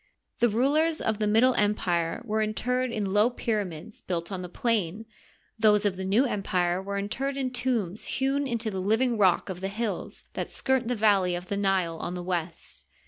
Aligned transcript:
The 0.39 0.49
rulers 0.49 0.99
of 0.99 1.19
the 1.19 1.27
Middle 1.27 1.53
Empire 1.53 2.23
were 2.25 2.41
interred 2.41 2.91
in 2.91 3.13
low 3.13 3.29
pyramids 3.29 4.01
built 4.01 4.31
on 4.31 4.41
the 4.41 4.49
plain, 4.49 5.05
those 5.59 5.85
of 5.85 5.95
the 5.95 6.03
New 6.05 6.25
Em 6.25 6.41
pire 6.41 6.81
were 6.81 6.97
interred 6.97 7.37
in 7.37 7.51
tombs 7.51 8.07
newn 8.19 8.47
into 8.47 8.71
the 8.71 8.79
livine 8.79 9.15
rock 9.15 9.47
of 9.47 9.61
the 9.61 9.67
hills 9.67 10.23
that 10.33 10.49
skirt 10.49 10.87
the 10.87 10.95
valley 10.95 11.35
of 11.35 11.49
the 11.49 11.55
Nile 11.57 11.97
on 11.99 12.15
the 12.15 12.23
west. 12.23 12.85